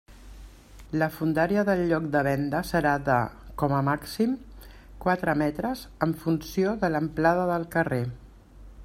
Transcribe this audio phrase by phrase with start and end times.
[1.01, 3.19] La fondària del lloc de venda serà de,
[3.63, 4.35] com a màxim,
[5.05, 8.05] quatre metres en funció de l'amplada del carrer.